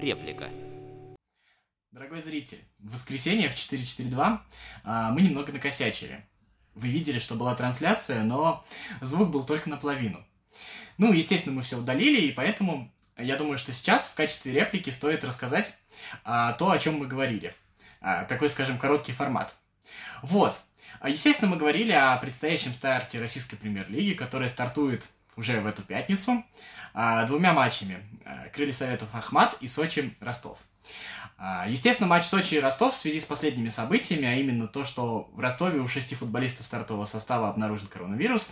Реплика. 0.00 0.48
Дорогой 1.90 2.22
зритель, 2.22 2.64
в 2.78 2.94
воскресенье 2.94 3.50
в 3.50 3.54
4.42 3.54 4.38
а, 4.82 5.10
мы 5.10 5.20
немного 5.20 5.52
накосячили. 5.52 6.24
Вы 6.74 6.88
видели, 6.88 7.18
что 7.18 7.34
была 7.34 7.54
трансляция, 7.54 8.22
но 8.22 8.64
звук 9.02 9.28
был 9.28 9.44
только 9.44 9.68
наполовину. 9.68 10.24
Ну, 10.96 11.12
естественно, 11.12 11.54
мы 11.54 11.60
все 11.60 11.76
удалили, 11.76 12.22
и 12.22 12.32
поэтому 12.32 12.90
я 13.18 13.36
думаю, 13.36 13.58
что 13.58 13.74
сейчас 13.74 14.08
в 14.08 14.14
качестве 14.14 14.52
реплики 14.52 14.88
стоит 14.88 15.22
рассказать 15.22 15.76
а, 16.24 16.54
то, 16.54 16.70
о 16.70 16.78
чем 16.78 16.98
мы 16.98 17.06
говорили. 17.06 17.54
А, 18.00 18.24
такой, 18.24 18.48
скажем, 18.48 18.78
короткий 18.78 19.12
формат. 19.12 19.54
Вот. 20.22 20.58
Естественно, 21.06 21.50
мы 21.50 21.58
говорили 21.58 21.92
о 21.92 22.16
предстоящем 22.16 22.72
старте 22.72 23.20
российской 23.20 23.56
премьер-лиги, 23.56 24.14
которая 24.14 24.48
стартует 24.48 25.06
уже 25.36 25.60
в 25.60 25.66
эту 25.66 25.82
пятницу 25.82 26.44
а, 26.94 27.24
двумя 27.26 27.52
матчами. 27.52 28.04
А, 28.24 28.48
Крылья 28.48 28.72
Советов 28.72 29.08
Ахмат 29.12 29.56
и 29.60 29.68
Сочи 29.68 30.16
Ростов. 30.20 30.58
А, 31.38 31.66
естественно, 31.68 32.08
матч 32.08 32.24
Сочи 32.24 32.54
и 32.54 32.60
Ростов 32.60 32.94
в 32.94 32.96
связи 32.96 33.20
с 33.20 33.24
последними 33.24 33.68
событиями, 33.68 34.26
а 34.26 34.34
именно 34.34 34.66
то, 34.68 34.84
что 34.84 35.30
в 35.32 35.40
Ростове 35.40 35.80
у 35.80 35.88
шести 35.88 36.14
футболистов 36.14 36.66
стартового 36.66 37.04
состава 37.04 37.48
обнаружен 37.48 37.86
коронавирус, 37.86 38.48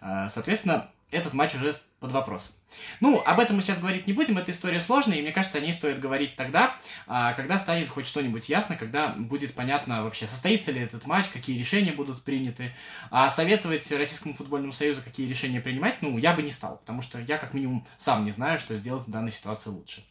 соответственно, 0.00 0.90
этот 1.10 1.32
матч 1.32 1.54
уже 1.54 1.74
под 2.06 2.12
вопросом. 2.12 2.54
Ну, 3.00 3.20
об 3.24 3.40
этом 3.40 3.56
мы 3.56 3.62
сейчас 3.62 3.80
говорить 3.80 4.06
не 4.06 4.12
будем, 4.12 4.38
эта 4.38 4.52
история 4.52 4.80
сложная, 4.80 5.16
и 5.18 5.22
мне 5.22 5.32
кажется, 5.32 5.58
о 5.58 5.60
ней 5.60 5.72
стоит 5.72 5.98
говорить 5.98 6.36
тогда, 6.36 6.76
а, 7.08 7.32
когда 7.32 7.58
станет 7.58 7.88
хоть 7.88 8.06
что-нибудь 8.06 8.48
ясно, 8.48 8.76
когда 8.76 9.08
будет 9.08 9.54
понятно 9.54 10.04
вообще, 10.04 10.28
состоится 10.28 10.70
ли 10.70 10.80
этот 10.80 11.04
матч, 11.04 11.26
какие 11.28 11.58
решения 11.58 11.90
будут 11.90 12.22
приняты. 12.22 12.72
А 13.10 13.28
советовать 13.28 13.90
Российскому 13.90 14.34
футбольному 14.34 14.72
союзу, 14.72 15.02
какие 15.02 15.28
решения 15.28 15.60
принимать, 15.60 16.00
ну, 16.00 16.16
я 16.16 16.32
бы 16.32 16.42
не 16.42 16.52
стал, 16.52 16.78
потому 16.78 17.02
что 17.02 17.18
я 17.18 17.38
как 17.38 17.54
минимум 17.54 17.84
сам 17.98 18.24
не 18.24 18.30
знаю, 18.30 18.60
что 18.60 18.76
сделать 18.76 19.04
в 19.04 19.10
данной 19.10 19.32
ситуации 19.32 19.70
лучше. 19.70 20.04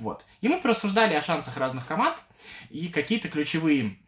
Вот. 0.00 0.24
И 0.40 0.48
мы 0.48 0.60
порассуждали 0.60 1.14
о 1.14 1.22
шансах 1.22 1.56
разных 1.56 1.86
команд 1.86 2.16
и 2.70 2.88
какие-то 2.88 3.28
ключевые 3.28 3.98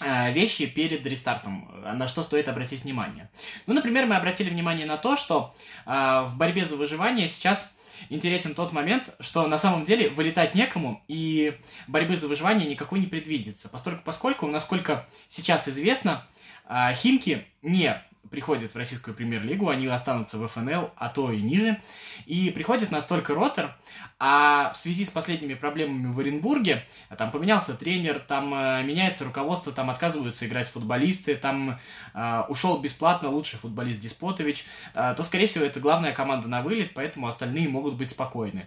вещи 0.00 0.66
перед 0.66 1.06
рестартом, 1.06 1.70
э, 1.84 1.92
на 1.92 2.08
что 2.08 2.24
стоит 2.24 2.48
обратить 2.48 2.82
внимание. 2.82 3.30
Ну, 3.66 3.74
например, 3.74 4.06
мы 4.06 4.16
обратили 4.16 4.50
внимание 4.50 4.86
на 4.86 4.96
то, 4.96 5.16
что 5.16 5.54
э, 5.86 5.90
в 6.26 6.36
борьбе 6.36 6.66
за 6.66 6.76
выживание 6.76 7.28
сейчас 7.28 7.72
интересен 8.08 8.56
тот 8.56 8.72
момент, 8.72 9.14
что 9.20 9.46
на 9.46 9.56
самом 9.56 9.84
деле 9.84 10.10
вылетать 10.10 10.56
некому, 10.56 11.02
и 11.06 11.56
борьбы 11.86 12.16
за 12.16 12.26
выживание 12.26 12.68
никакой 12.68 12.98
не 12.98 13.06
предвидится. 13.06 13.68
Поскольку, 13.68 14.02
поскольку 14.04 14.46
насколько 14.48 15.06
сейчас 15.28 15.68
известно, 15.68 16.26
э, 16.68 16.92
Химки 16.94 17.46
не 17.62 17.96
приходят 18.34 18.74
в 18.74 18.76
российскую 18.76 19.14
премьер-лигу, 19.14 19.68
они 19.68 19.86
останутся 19.86 20.38
в 20.38 20.48
ФНЛ, 20.48 20.90
а 20.96 21.08
то 21.08 21.30
и 21.30 21.40
ниже. 21.40 21.80
И 22.26 22.50
приходит 22.50 22.90
настолько 22.90 23.32
ротор, 23.32 23.76
а 24.18 24.72
в 24.72 24.76
связи 24.76 25.04
с 25.04 25.10
последними 25.10 25.54
проблемами 25.54 26.12
в 26.12 26.18
Оренбурге, 26.18 26.82
там 27.16 27.30
поменялся 27.30 27.74
тренер, 27.74 28.18
там 28.18 28.52
э, 28.52 28.82
меняется 28.82 29.24
руководство, 29.24 29.70
там 29.70 29.88
отказываются 29.88 30.46
играть 30.46 30.66
футболисты, 30.66 31.36
там 31.36 31.78
э, 32.12 32.42
ушел 32.48 32.78
бесплатно 32.78 33.28
лучший 33.28 33.60
футболист 33.60 34.00
Диспотович, 34.00 34.64
э, 34.94 35.14
то, 35.16 35.22
скорее 35.22 35.46
всего, 35.46 35.64
это 35.64 35.78
главная 35.78 36.12
команда 36.12 36.48
на 36.48 36.62
вылет, 36.62 36.92
поэтому 36.92 37.28
остальные 37.28 37.68
могут 37.68 37.94
быть 37.94 38.10
спокойны. 38.10 38.66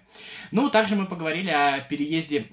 Ну, 0.51 0.69
также 0.69 0.95
мы 0.95 1.07
поговорили 1.07 1.49
о 1.49 1.81
переезде 1.81 2.51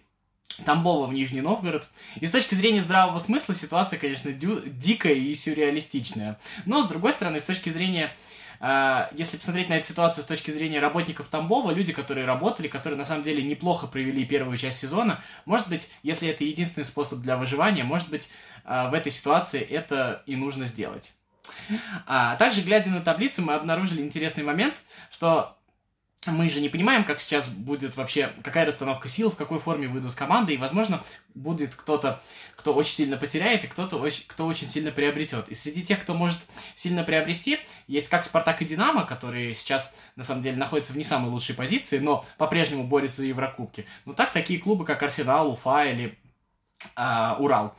Тамбова 0.64 1.06
в 1.06 1.12
Нижний 1.12 1.40
Новгород. 1.40 1.88
И 2.20 2.26
с 2.26 2.30
точки 2.30 2.54
зрения 2.54 2.82
здравого 2.82 3.18
смысла 3.18 3.54
ситуация, 3.54 3.98
конечно, 3.98 4.32
дю- 4.32 4.62
дикая 4.64 5.14
и 5.14 5.34
сюрреалистичная. 5.34 6.38
Но, 6.66 6.82
с 6.82 6.88
другой 6.88 7.12
стороны, 7.12 7.40
с 7.40 7.44
точки 7.44 7.70
зрения 7.70 8.12
э, 8.60 9.08
если 9.14 9.36
посмотреть 9.36 9.68
на 9.68 9.74
эту 9.74 9.86
ситуацию 9.88 10.24
с 10.24 10.26
точки 10.26 10.50
зрения 10.50 10.80
работников 10.80 11.28
Тамбова, 11.28 11.72
люди, 11.72 11.92
которые 11.92 12.26
работали, 12.26 12.68
которые 12.68 12.98
на 12.98 13.04
самом 13.04 13.22
деле 13.22 13.42
неплохо 13.42 13.86
провели 13.86 14.24
первую 14.24 14.56
часть 14.58 14.78
сезона, 14.78 15.20
может 15.44 15.68
быть, 15.68 15.90
если 16.02 16.28
это 16.28 16.44
единственный 16.44 16.84
способ 16.84 17.20
для 17.20 17.36
выживания, 17.36 17.84
может 17.84 18.08
быть, 18.08 18.28
э, 18.64 18.88
в 18.88 18.94
этой 18.94 19.12
ситуации 19.12 19.60
это 19.60 20.22
и 20.26 20.36
нужно 20.36 20.66
сделать. 20.66 21.12
А 22.06 22.36
также, 22.36 22.62
глядя 22.62 22.90
на 22.90 23.00
таблицу, 23.00 23.42
мы 23.42 23.54
обнаружили 23.54 24.00
интересный 24.00 24.44
момент, 24.44 24.74
что 25.10 25.58
мы 26.26 26.48
же 26.48 26.60
не 26.60 26.68
понимаем, 26.68 27.04
как 27.04 27.20
сейчас 27.20 27.46
будет 27.46 27.96
вообще, 27.96 28.32
какая 28.42 28.66
расстановка 28.66 29.08
сил, 29.08 29.30
в 29.30 29.36
какой 29.36 29.58
форме 29.58 29.88
выйдут 29.88 30.14
команды, 30.14 30.54
и, 30.54 30.58
возможно, 30.58 31.02
будет 31.34 31.74
кто-то, 31.74 32.22
кто 32.56 32.74
очень 32.74 32.94
сильно 32.94 33.16
потеряет, 33.16 33.64
и 33.64 33.66
кто-то, 33.66 33.96
очень, 33.96 34.24
кто 34.26 34.46
очень 34.46 34.68
сильно 34.68 34.90
приобретет. 34.90 35.48
И 35.48 35.54
среди 35.54 35.82
тех, 35.82 36.00
кто 36.00 36.14
может 36.14 36.38
сильно 36.76 37.04
приобрести, 37.04 37.58
есть 37.86 38.08
как 38.08 38.24
Спартак 38.24 38.62
и 38.62 38.64
Динамо, 38.64 39.04
которые 39.04 39.54
сейчас, 39.54 39.94
на 40.16 40.24
самом 40.24 40.42
деле, 40.42 40.56
находятся 40.56 40.92
в 40.92 40.96
не 40.96 41.04
самой 41.04 41.30
лучшей 41.30 41.54
позиции, 41.54 41.98
но 41.98 42.24
по-прежнему 42.38 42.84
борются 42.84 43.18
за 43.18 43.26
Еврокубки. 43.26 43.86
Но 44.04 44.12
так 44.12 44.32
такие 44.32 44.58
клубы, 44.58 44.84
как 44.84 45.02
Арсенал, 45.02 45.50
Уфа 45.50 45.84
или 45.84 46.18
Uh, 46.96 47.36
Урал. 47.38 47.74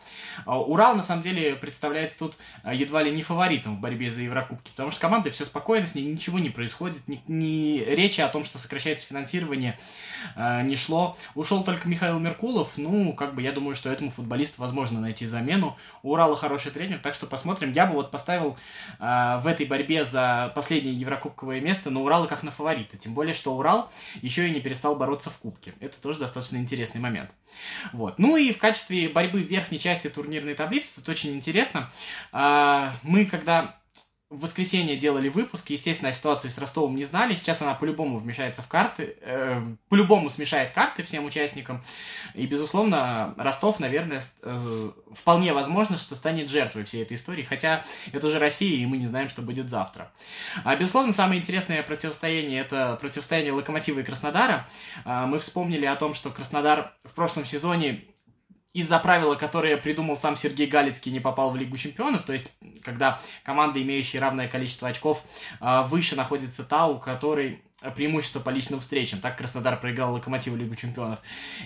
Uh, 0.45 0.63
Урал, 0.65 0.95
на 0.95 1.03
самом 1.03 1.21
деле, 1.21 1.55
представляется 1.55 2.19
тут 2.19 2.35
uh, 2.63 2.75
едва 2.75 3.03
ли 3.03 3.11
не 3.11 3.23
фаворитом 3.23 3.77
в 3.77 3.79
борьбе 3.79 4.11
за 4.11 4.21
Еврокубки, 4.21 4.71
потому 4.71 4.91
что 4.91 4.97
с 4.97 5.01
командой 5.01 5.29
все 5.31 5.45
спокойно, 5.45 5.87
с 5.87 5.95
ней 5.95 6.03
ничего 6.03 6.39
не 6.39 6.49
происходит, 6.49 7.07
ни, 7.07 7.21
ни 7.27 7.79
речи 7.79 8.21
о 8.21 8.27
том, 8.27 8.43
что 8.43 8.57
сокращается 8.57 9.05
финансирование, 9.05 9.79
не 10.37 10.75
шло. 10.75 11.17
Ушел 11.35 11.63
только 11.63 11.87
Михаил 11.87 12.19
Меркулов, 12.19 12.73
ну, 12.77 13.13
как 13.13 13.35
бы, 13.35 13.41
я 13.41 13.51
думаю, 13.51 13.75
что 13.75 13.89
этому 13.89 14.11
футболисту 14.11 14.61
возможно 14.61 14.99
найти 14.99 15.25
замену. 15.25 15.77
У 16.03 16.11
Урала 16.11 16.35
хороший 16.35 16.71
тренер, 16.71 16.99
так 16.99 17.13
что 17.13 17.25
посмотрим. 17.27 17.71
Я 17.71 17.85
бы 17.85 17.93
вот 17.93 18.11
поставил 18.11 18.57
в 18.99 19.43
этой 19.45 19.65
борьбе 19.65 20.05
за 20.05 20.51
последнее 20.55 20.93
Еврокубковое 20.93 21.61
место 21.61 21.89
на 21.89 22.01
Урала 22.01 22.27
как 22.27 22.43
на 22.43 22.51
фаворита, 22.51 22.97
тем 22.97 23.13
более, 23.13 23.33
что 23.33 23.55
Урал 23.55 23.91
еще 24.21 24.47
и 24.47 24.51
не 24.51 24.61
перестал 24.61 24.95
бороться 24.95 25.29
в 25.29 25.37
Кубке. 25.37 25.73
Это 25.79 26.01
тоже 26.01 26.19
достаточно 26.19 26.57
интересный 26.57 27.01
момент. 27.01 27.29
Вот. 27.93 28.19
Ну 28.19 28.35
и 28.35 28.51
в 28.51 28.57
качестве 28.57 28.94
качестве 28.95 29.09
борьбы 29.09 29.43
в 29.43 29.47
верхней 29.47 29.79
части 29.79 30.07
турнирной 30.07 30.55
таблицы, 30.55 30.95
тут 30.95 31.09
очень 31.09 31.35
интересно. 31.35 31.91
А, 32.31 32.95
мы, 33.03 33.25
когда 33.25 33.75
в 34.31 34.41
воскресенье 34.41 34.97
делали 34.97 35.29
выпуск, 35.29 35.69
естественно, 35.69 36.09
о 36.09 36.13
ситуации 36.13 36.49
с 36.49 36.57
Ростовом 36.57 36.95
не 36.95 37.05
знали. 37.05 37.35
Сейчас 37.35 37.61
она 37.61 37.75
по-любому 37.75 38.17
вмешается 38.17 38.63
в 38.63 38.67
карты, 38.67 39.17
э, 39.21 39.61
по-любому 39.87 40.31
смешает 40.31 40.71
карты 40.71 41.03
всем 41.03 41.25
участникам. 41.25 41.83
И, 42.33 42.47
безусловно, 42.47 43.35
Ростов, 43.37 43.79
наверное, 43.79 44.23
э, 44.41 44.91
вполне 45.13 45.53
возможно, 45.53 45.99
что 45.99 46.15
станет 46.15 46.49
жертвой 46.49 46.85
всей 46.85 47.03
этой 47.03 47.17
истории. 47.17 47.43
Хотя 47.43 47.85
это 48.11 48.31
же 48.31 48.39
Россия, 48.39 48.77
и 48.77 48.85
мы 48.87 48.97
не 48.97 49.05
знаем, 49.05 49.29
что 49.29 49.43
будет 49.43 49.69
завтра. 49.69 50.11
А, 50.63 50.75
безусловно, 50.75 51.13
самое 51.13 51.39
интересное 51.39 51.83
противостояние 51.83 52.61
это 52.61 52.97
противостояние 52.99 53.53
Локомотива 53.53 53.99
и 53.99 54.03
Краснодара. 54.03 54.67
А, 55.05 55.27
мы 55.27 55.37
вспомнили 55.37 55.85
о 55.85 55.95
том, 55.95 56.15
что 56.15 56.31
Краснодар 56.31 56.93
в 57.03 57.13
прошлом 57.13 57.45
сезоне 57.45 58.05
из-за 58.75 58.99
правила, 58.99 59.35
которое 59.35 59.77
придумал 59.77 60.17
сам 60.17 60.35
Сергей 60.35 60.67
Галицкий, 60.67 61.09
не 61.09 61.21
попал 61.21 61.49
в 61.49 61.55
Лигу 61.55 61.77
Чемпионов, 61.77 62.23
то 62.23 62.33
есть, 62.33 62.51
когда 62.83 63.21
команда, 63.43 63.81
имеющая 63.81 64.19
равное 64.19 64.49
количество 64.49 64.89
очков, 64.89 65.23
а, 65.61 65.83
выше 65.83 66.17
находится 66.17 66.65
та, 66.65 66.85
у 66.87 66.99
которой 66.99 67.63
преимущество 67.95 68.39
по 68.39 68.49
личным 68.49 68.79
встречам. 68.79 69.19
Так 69.19 69.37
Краснодар 69.37 69.79
проиграл 69.79 70.13
Локомотиву 70.13 70.55
Лигу 70.55 70.75
Чемпионов. 70.75 71.19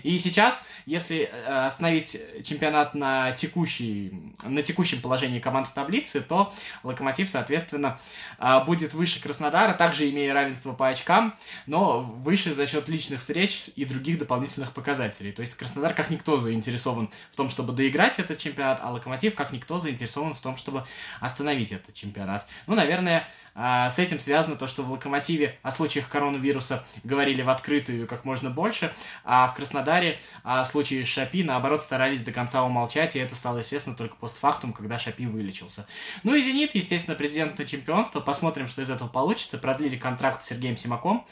И 0.03 0.17
сейчас, 0.17 0.63
если 0.85 1.19
э, 1.19 1.65
остановить 1.65 2.19
чемпионат 2.43 2.95
на, 2.95 3.31
текущий, 3.31 4.33
на 4.43 4.61
текущем 4.63 5.01
положении 5.01 5.39
команд 5.39 5.67
в 5.67 5.73
таблице, 5.73 6.21
то 6.21 6.53
Локомотив, 6.83 7.29
соответственно, 7.29 7.99
э, 8.39 8.63
будет 8.65 8.93
выше 8.93 9.21
Краснодара, 9.21 9.73
также 9.73 10.09
имея 10.09 10.33
равенство 10.33 10.73
по 10.73 10.87
очкам, 10.87 11.35
но 11.67 12.01
выше 12.01 12.55
за 12.55 12.65
счет 12.65 12.89
личных 12.89 13.19
встреч 13.19 13.69
и 13.75 13.85
других 13.85 14.17
дополнительных 14.17 14.73
показателей. 14.73 15.31
То 15.31 15.41
есть 15.41 15.55
Краснодар 15.55 15.93
как 15.93 16.09
никто 16.09 16.39
заинтересован 16.39 17.09
в 17.31 17.35
том, 17.35 17.49
чтобы 17.49 17.71
доиграть 17.73 18.19
этот 18.19 18.39
чемпионат, 18.39 18.79
а 18.81 18.91
Локомотив 18.91 19.35
как 19.35 19.51
никто 19.51 19.77
заинтересован 19.79 20.33
в 20.33 20.41
том, 20.41 20.57
чтобы 20.57 20.85
остановить 21.21 21.71
этот 21.71 21.93
чемпионат. 21.93 22.47
Ну, 22.65 22.75
наверное, 22.75 23.27
с 23.55 23.99
этим 23.99 24.19
связано 24.19 24.55
то, 24.55 24.67
что 24.67 24.83
в 24.83 24.91
Локомотиве 24.91 25.57
о 25.63 25.71
случаях 25.71 26.08
коронавируса 26.09 26.83
говорили 27.03 27.41
в 27.41 27.49
открытую 27.49 28.07
как 28.07 28.25
можно 28.25 28.49
больше, 28.49 28.93
а 29.23 29.47
в 29.47 29.55
Краснодаре 29.55 30.19
о 30.43 30.65
случае 30.65 31.05
Шапи, 31.05 31.43
наоборот, 31.43 31.81
старались 31.81 32.21
до 32.21 32.31
конца 32.31 32.63
умолчать, 32.63 33.15
и 33.15 33.19
это 33.19 33.35
стало 33.35 33.61
известно 33.61 33.95
только 33.95 34.15
постфактум, 34.15 34.73
когда 34.73 34.99
Шапи 34.99 35.25
вылечился. 35.25 35.87
Ну 36.23 36.35
и 36.35 36.41
«Зенит», 36.41 36.75
естественно, 36.75 37.15
президент 37.15 37.57
на 37.57 37.65
чемпионство. 37.65 38.19
Посмотрим, 38.19 38.67
что 38.67 38.81
из 38.81 38.89
этого 38.89 39.07
получится. 39.07 39.57
Продлили 39.57 39.97
контракт 39.97 40.43
с 40.43 40.47
Сергеем 40.47 40.77
Симаком. 40.77 41.25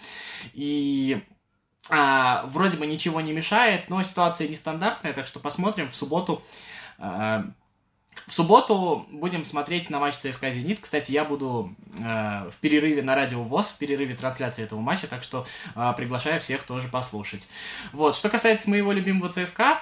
И 0.54 1.22
а, 1.90 2.46
вроде 2.48 2.78
бы 2.78 2.86
ничего 2.86 3.22
не 3.22 3.34
мешает, 3.34 3.90
но 3.90 4.04
ситуация 4.04 4.48
нестандартная, 4.48 5.14
так 5.14 5.28
что 5.28 5.40
посмотрим 5.40 5.90
в 5.90 5.96
субботу. 5.96 6.44
А, 6.98 7.46
В 8.28 8.34
субботу 8.34 9.08
будем 9.10 9.46
смотреть 9.46 9.90
на 9.90 10.00
матч 10.00 10.16
ЦСКА 10.16 10.52
«Зенит». 10.52 10.80
Кстати, 10.82 11.14
я 11.14 11.24
буду 11.24 11.74
э, 11.98 12.02
в 12.02 12.56
перерыве 12.60 13.02
на 13.02 13.16
радио 13.16 13.42
ВОЗ, 13.42 13.68
в 13.68 13.78
перерыве 13.78 14.16
трансляции 14.16 14.64
этого 14.64 14.82
матча, 14.82 15.08
так 15.08 15.24
что 15.24 15.48
э, 15.76 15.94
приглашаю 15.96 16.42
всех 16.42 16.64
тоже 16.64 16.90
послушать. 16.90 17.48
Вот, 17.94 18.18
что 18.18 18.28
касается 18.28 18.70
моего 18.70 18.92
любимого 18.92 19.32
ЦСКА, 19.32 19.80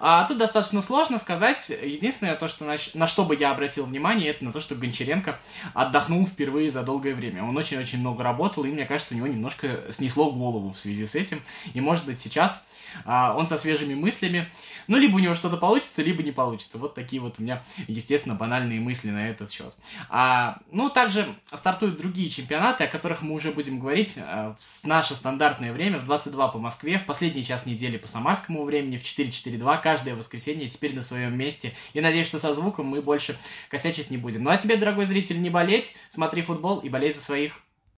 а, 0.00 0.24
тут 0.24 0.38
достаточно 0.38 0.82
сложно 0.82 1.18
сказать. 1.18 1.68
Единственное, 1.68 2.34
то, 2.36 2.48
что 2.48 2.64
на, 2.64 2.76
на 2.94 3.06
что 3.06 3.24
бы 3.24 3.36
я 3.36 3.50
обратил 3.50 3.86
внимание, 3.86 4.30
это 4.30 4.44
на 4.44 4.52
то, 4.52 4.60
что 4.60 4.74
Гончаренко 4.74 5.38
отдохнул 5.72 6.26
впервые 6.26 6.70
за 6.70 6.82
долгое 6.82 7.14
время. 7.14 7.44
Он 7.44 7.56
очень-очень 7.56 8.00
много 8.00 8.22
работал, 8.22 8.64
и 8.64 8.72
мне 8.72 8.86
кажется, 8.86 9.14
у 9.14 9.16
него 9.16 9.26
немножко 9.26 9.84
снесло 9.90 10.30
голову 10.30 10.72
в 10.72 10.78
связи 10.78 11.06
с 11.06 11.14
этим. 11.14 11.42
И, 11.74 11.80
может 11.80 12.04
быть, 12.04 12.18
сейчас 12.18 12.66
а, 13.04 13.34
он 13.36 13.46
со 13.46 13.58
свежими 13.58 13.94
мыслями. 13.94 14.48
Ну, 14.86 14.96
либо 14.96 15.16
у 15.16 15.18
него 15.18 15.34
что-то 15.34 15.56
получится, 15.56 16.02
либо 16.02 16.22
не 16.22 16.32
получится. 16.32 16.78
Вот 16.78 16.94
такие 16.94 17.20
вот 17.22 17.36
у 17.38 17.42
меня, 17.42 17.62
естественно, 17.88 18.34
банальные 18.34 18.80
мысли 18.80 19.10
на 19.10 19.28
этот 19.28 19.50
счет. 19.50 19.74
А, 20.08 20.58
ну, 20.70 20.90
также 20.90 21.34
стартуют 21.52 21.96
другие 21.96 22.30
чемпионаты, 22.30 22.84
о 22.84 22.88
которых 22.88 23.22
мы 23.22 23.34
уже 23.34 23.52
будем 23.52 23.78
говорить 23.78 24.14
а, 24.18 24.56
в 24.58 24.86
наше 24.86 25.14
стандартное 25.14 25.72
время, 25.72 25.98
в 25.98 26.04
22 26.04 26.48
по 26.48 26.58
Москве, 26.58 26.98
в 26.98 27.04
последний 27.04 27.44
час 27.44 27.66
недели 27.66 27.96
по 27.96 28.08
самарскому 28.08 28.64
времени, 28.64 28.98
в 28.98 29.02
4.42, 29.02 29.82
каждое 29.82 30.14
воскресенье 30.14 30.68
теперь 30.68 30.94
на 30.94 31.02
своем 31.02 31.36
месте. 31.36 31.72
И 31.92 32.00
надеюсь, 32.00 32.26
что 32.26 32.38
со 32.38 32.54
звуком 32.54 32.86
мы 32.86 33.02
больше 33.02 33.38
косячить 33.68 34.10
не 34.10 34.16
будем. 34.16 34.42
Ну, 34.44 34.50
а 34.50 34.56
тебе, 34.56 34.76
дорогой 34.76 35.06
зритель, 35.06 35.40
не 35.40 35.50
болеть, 35.50 35.94
смотри 36.10 36.42
футбол 36.42 36.78
и 36.78 36.88
болей 36.88 37.12
за 37.12 37.20
своих. 37.20 37.63